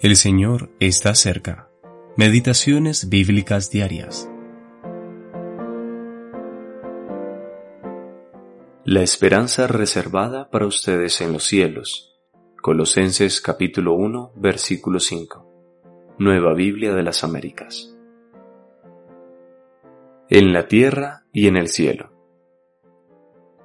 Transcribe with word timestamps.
El 0.00 0.16
Señor 0.16 0.70
está 0.80 1.14
cerca. 1.14 1.70
Meditaciones 2.16 3.08
bíblicas 3.08 3.70
diarias. 3.70 4.28
La 8.84 9.02
esperanza 9.02 9.66
reservada 9.68 10.50
para 10.50 10.66
ustedes 10.66 11.20
en 11.20 11.32
los 11.32 11.44
cielos. 11.44 12.18
Colosenses 12.60 13.40
capítulo 13.40 13.94
1, 13.94 14.32
versículo 14.34 14.98
5. 14.98 16.14
Nueva 16.18 16.54
Biblia 16.54 16.92
de 16.92 17.02
las 17.02 17.22
Américas. 17.22 17.94
En 20.28 20.52
la 20.52 20.66
tierra 20.66 21.24
y 21.32 21.46
en 21.46 21.56
el 21.56 21.68
cielo. 21.68 22.10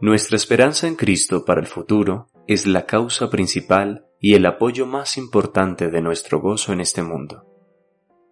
Nuestra 0.00 0.36
esperanza 0.36 0.86
en 0.86 0.96
Cristo 0.96 1.44
para 1.44 1.60
el 1.60 1.66
futuro 1.66 2.28
es 2.46 2.66
la 2.66 2.84
causa 2.84 3.30
principal 3.30 4.06
y 4.20 4.34
el 4.34 4.44
apoyo 4.44 4.86
más 4.86 5.16
importante 5.16 5.88
de 5.88 6.02
nuestro 6.02 6.40
gozo 6.40 6.72
en 6.72 6.82
este 6.82 7.02
mundo. 7.02 7.46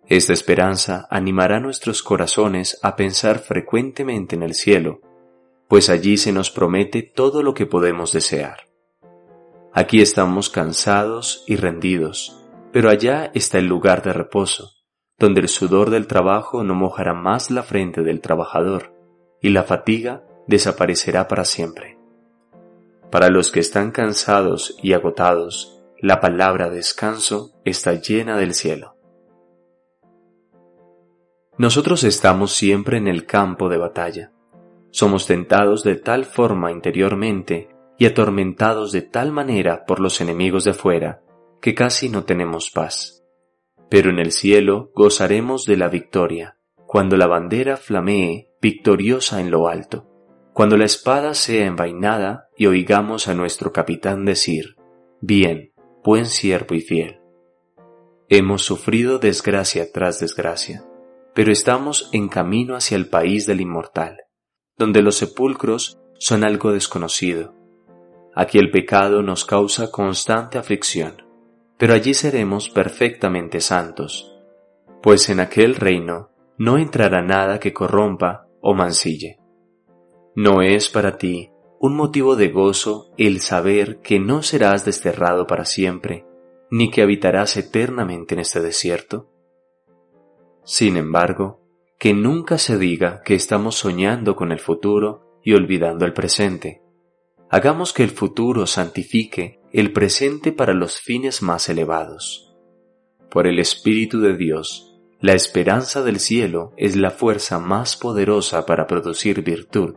Esta 0.06 0.32
esperanza 0.32 1.06
animará 1.10 1.60
nuestros 1.60 2.02
corazones 2.02 2.78
a 2.82 2.94
pensar 2.94 3.38
frecuentemente 3.40 4.36
en 4.36 4.42
el 4.42 4.54
cielo, 4.54 5.00
pues 5.68 5.90
allí 5.90 6.16
se 6.16 6.32
nos 6.32 6.50
promete 6.50 7.02
todo 7.02 7.42
lo 7.42 7.54
que 7.54 7.66
podemos 7.66 8.12
desear. 8.12 8.68
Aquí 9.72 10.00
estamos 10.00 10.50
cansados 10.50 11.44
y 11.46 11.56
rendidos, 11.56 12.42
pero 12.72 12.90
allá 12.90 13.30
está 13.34 13.58
el 13.58 13.66
lugar 13.66 14.02
de 14.02 14.12
reposo, 14.12 14.72
donde 15.18 15.40
el 15.40 15.48
sudor 15.48 15.90
del 15.90 16.06
trabajo 16.06 16.64
no 16.64 16.74
mojará 16.74 17.12
más 17.12 17.50
la 17.50 17.62
frente 17.62 18.02
del 18.02 18.20
trabajador, 18.20 18.94
y 19.40 19.50
la 19.50 19.62
fatiga 19.62 20.24
desaparecerá 20.46 21.28
para 21.28 21.44
siempre. 21.44 21.98
Para 23.10 23.28
los 23.28 23.50
que 23.50 23.60
están 23.60 23.90
cansados 23.90 24.76
y 24.82 24.94
agotados, 24.94 25.77
la 26.00 26.20
palabra 26.20 26.70
descanso 26.70 27.52
está 27.64 27.94
llena 27.94 28.36
del 28.36 28.54
cielo. 28.54 28.94
Nosotros 31.56 32.04
estamos 32.04 32.52
siempre 32.52 32.98
en 32.98 33.08
el 33.08 33.26
campo 33.26 33.68
de 33.68 33.78
batalla. 33.78 34.32
Somos 34.90 35.26
tentados 35.26 35.82
de 35.82 35.96
tal 35.96 36.24
forma 36.24 36.70
interiormente 36.70 37.68
y 37.98 38.06
atormentados 38.06 38.92
de 38.92 39.02
tal 39.02 39.32
manera 39.32 39.84
por 39.86 39.98
los 39.98 40.20
enemigos 40.20 40.62
de 40.64 40.70
afuera 40.70 41.20
que 41.60 41.74
casi 41.74 42.08
no 42.08 42.22
tenemos 42.22 42.70
paz. 42.70 43.24
Pero 43.90 44.10
en 44.10 44.20
el 44.20 44.30
cielo 44.30 44.92
gozaremos 44.94 45.64
de 45.64 45.76
la 45.76 45.88
victoria, 45.88 46.58
cuando 46.86 47.16
la 47.16 47.26
bandera 47.26 47.76
flamee 47.76 48.52
victoriosa 48.62 49.40
en 49.40 49.50
lo 49.50 49.66
alto, 49.66 50.06
cuando 50.52 50.76
la 50.76 50.84
espada 50.84 51.34
sea 51.34 51.66
envainada 51.66 52.48
y 52.56 52.66
oigamos 52.66 53.26
a 53.26 53.34
nuestro 53.34 53.72
capitán 53.72 54.24
decir, 54.24 54.76
Bien, 55.20 55.72
buen 56.04 56.26
siervo 56.26 56.74
y 56.74 56.80
fiel. 56.80 57.20
Hemos 58.28 58.62
sufrido 58.62 59.18
desgracia 59.18 59.90
tras 59.92 60.20
desgracia, 60.20 60.84
pero 61.34 61.52
estamos 61.52 62.10
en 62.12 62.28
camino 62.28 62.76
hacia 62.76 62.96
el 62.96 63.08
país 63.08 63.46
del 63.46 63.60
inmortal, 63.60 64.18
donde 64.76 65.02
los 65.02 65.16
sepulcros 65.16 65.98
son 66.18 66.44
algo 66.44 66.72
desconocido. 66.72 67.54
Aquí 68.34 68.58
el 68.58 68.70
pecado 68.70 69.22
nos 69.22 69.44
causa 69.44 69.90
constante 69.90 70.58
aflicción, 70.58 71.22
pero 71.78 71.94
allí 71.94 72.14
seremos 72.14 72.70
perfectamente 72.70 73.60
santos, 73.60 74.36
pues 75.02 75.28
en 75.30 75.40
aquel 75.40 75.76
reino 75.76 76.30
no 76.58 76.76
entrará 76.76 77.22
nada 77.22 77.60
que 77.60 77.72
corrompa 77.72 78.46
o 78.60 78.74
mancille. 78.74 79.38
No 80.34 80.60
es 80.62 80.88
para 80.88 81.16
ti 81.16 81.50
un 81.80 81.94
motivo 81.94 82.34
de 82.34 82.48
gozo 82.48 83.12
el 83.16 83.40
saber 83.40 84.00
que 84.00 84.18
no 84.18 84.42
serás 84.42 84.84
desterrado 84.84 85.46
para 85.46 85.64
siempre, 85.64 86.26
ni 86.70 86.90
que 86.90 87.02
habitarás 87.02 87.56
eternamente 87.56 88.34
en 88.34 88.40
este 88.40 88.60
desierto? 88.60 89.30
Sin 90.64 90.96
embargo, 90.96 91.60
que 91.98 92.14
nunca 92.14 92.58
se 92.58 92.78
diga 92.78 93.22
que 93.24 93.34
estamos 93.34 93.76
soñando 93.76 94.34
con 94.34 94.50
el 94.50 94.58
futuro 94.58 95.40
y 95.42 95.54
olvidando 95.54 96.04
el 96.04 96.12
presente. 96.12 96.82
Hagamos 97.48 97.92
que 97.92 98.02
el 98.02 98.10
futuro 98.10 98.66
santifique 98.66 99.60
el 99.72 99.92
presente 99.92 100.52
para 100.52 100.74
los 100.74 100.98
fines 101.00 101.42
más 101.42 101.68
elevados. 101.68 102.56
Por 103.30 103.46
el 103.46 103.58
Espíritu 103.58 104.20
de 104.20 104.36
Dios, 104.36 104.98
la 105.20 105.34
esperanza 105.34 106.02
del 106.02 106.18
cielo 106.18 106.72
es 106.76 106.96
la 106.96 107.10
fuerza 107.10 107.58
más 107.58 107.96
poderosa 107.96 108.66
para 108.66 108.86
producir 108.86 109.42
virtud 109.42 109.94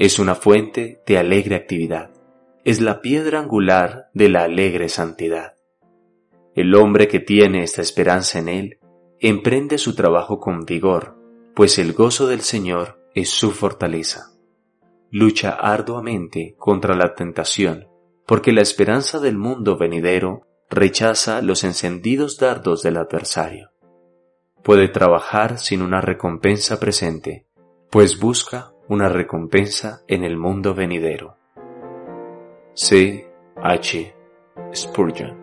es 0.00 0.18
una 0.18 0.34
fuente 0.34 1.02
de 1.04 1.18
alegre 1.18 1.56
actividad. 1.56 2.10
Es 2.64 2.80
la 2.80 3.02
piedra 3.02 3.38
angular 3.38 4.08
de 4.14 4.30
la 4.30 4.44
alegre 4.44 4.88
santidad. 4.88 5.56
El 6.54 6.74
hombre 6.74 7.06
que 7.06 7.20
tiene 7.20 7.62
esta 7.62 7.82
esperanza 7.82 8.38
en 8.38 8.48
él 8.48 8.78
emprende 9.20 9.76
su 9.76 9.94
trabajo 9.94 10.40
con 10.40 10.64
vigor, 10.64 11.18
pues 11.54 11.78
el 11.78 11.92
gozo 11.92 12.26
del 12.26 12.40
Señor 12.40 12.98
es 13.14 13.28
su 13.28 13.50
fortaleza. 13.50 14.32
Lucha 15.10 15.50
arduamente 15.50 16.54
contra 16.56 16.96
la 16.96 17.14
tentación, 17.14 17.86
porque 18.24 18.52
la 18.52 18.62
esperanza 18.62 19.20
del 19.20 19.36
mundo 19.36 19.76
venidero 19.76 20.46
rechaza 20.70 21.42
los 21.42 21.62
encendidos 21.62 22.38
dardos 22.38 22.82
del 22.82 22.96
adversario. 22.96 23.72
Puede 24.62 24.88
trabajar 24.88 25.58
sin 25.58 25.82
una 25.82 26.00
recompensa 26.00 26.80
presente, 26.80 27.44
pues 27.90 28.18
busca 28.18 28.72
una 28.90 29.08
recompensa 29.08 30.02
en 30.08 30.24
el 30.24 30.36
mundo 30.36 30.74
venidero. 30.74 31.36
C. 32.74 33.24
H. 33.54 34.14
Spurgeon 34.74 35.39